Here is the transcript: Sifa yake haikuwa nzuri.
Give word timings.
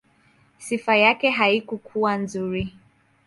Sifa 0.57 0.95
yake 0.97 1.29
haikuwa 1.29 2.17
nzuri. 2.17 2.75